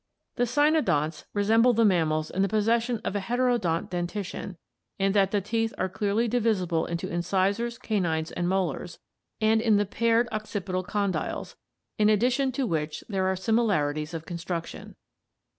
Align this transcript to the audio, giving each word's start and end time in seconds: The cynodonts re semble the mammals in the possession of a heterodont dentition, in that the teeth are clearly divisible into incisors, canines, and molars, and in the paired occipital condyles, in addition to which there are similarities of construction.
The 0.35 0.45
cynodonts 0.47 1.25
re 1.31 1.43
semble 1.43 1.73
the 1.75 1.85
mammals 1.85 2.31
in 2.31 2.41
the 2.41 2.47
possession 2.47 2.99
of 3.05 3.15
a 3.15 3.19
heterodont 3.19 3.91
dentition, 3.91 4.57
in 4.97 5.11
that 5.11 5.29
the 5.29 5.41
teeth 5.41 5.75
are 5.77 5.89
clearly 5.89 6.27
divisible 6.27 6.87
into 6.87 7.07
incisors, 7.07 7.77
canines, 7.77 8.31
and 8.31 8.49
molars, 8.49 8.97
and 9.39 9.61
in 9.61 9.77
the 9.77 9.85
paired 9.85 10.27
occipital 10.31 10.83
condyles, 10.83 11.53
in 11.99 12.09
addition 12.09 12.51
to 12.53 12.65
which 12.65 13.03
there 13.09 13.27
are 13.27 13.35
similarities 13.35 14.15
of 14.15 14.25
construction. 14.25 14.95